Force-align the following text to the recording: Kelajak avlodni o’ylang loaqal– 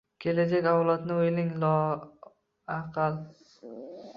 Kelajak 0.23 0.69
avlodni 0.71 1.17
o’ylang 1.17 1.51
loaqal– 1.65 3.21